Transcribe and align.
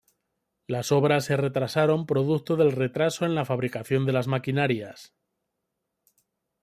Las 0.65 0.91
obras 0.91 1.25
se 1.25 1.37
retrasaron 1.37 2.07
producto 2.07 2.55
del 2.55 2.71
retraso 2.71 3.23
en 3.23 3.35
la 3.35 3.45
fabricación 3.45 4.07
de 4.07 4.13
las 4.13 4.25
maquinarias. 4.27 5.13